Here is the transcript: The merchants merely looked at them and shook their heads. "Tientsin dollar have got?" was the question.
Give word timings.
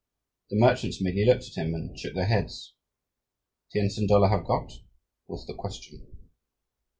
The 0.49 0.55
merchants 0.59 0.99
merely 0.99 1.25
looked 1.25 1.45
at 1.47 1.53
them 1.53 1.75
and 1.75 1.95
shook 1.95 2.15
their 2.15 2.25
heads. 2.25 2.73
"Tientsin 3.71 4.07
dollar 4.07 4.29
have 4.29 4.45
got?" 4.47 4.71
was 5.27 5.45
the 5.45 5.53
question. 5.53 6.31